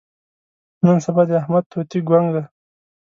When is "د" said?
1.27-1.31